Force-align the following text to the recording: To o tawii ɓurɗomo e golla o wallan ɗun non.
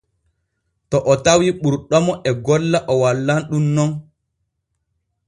To 0.89 0.97
o 1.11 1.13
tawii 1.25 1.55
ɓurɗomo 1.61 2.13
e 2.29 2.31
golla 2.45 2.79
o 2.91 2.93
wallan 3.01 3.39
ɗun 3.49 3.65
non. 3.75 3.91